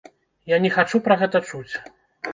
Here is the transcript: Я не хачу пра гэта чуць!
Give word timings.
Я 0.53 0.57
не 0.63 0.71
хачу 0.77 1.03
пра 1.09 1.19
гэта 1.23 1.43
чуць! 1.53 1.73